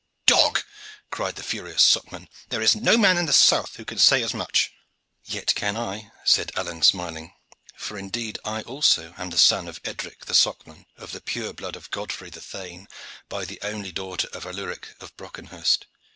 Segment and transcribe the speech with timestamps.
[0.25, 0.63] "Dog!"
[1.11, 4.33] cried the furious Socman, "there is no man in the south who can say as
[4.33, 4.71] much."
[5.25, 7.35] "Yet can I," said Alleyne smiling;
[7.77, 11.75] "for indeed I also am the son of Edric the Socman, of the pure blood
[11.75, 12.87] of Godfrey the thane,
[13.29, 15.85] by the only daughter of Aluric of Brockenhurst.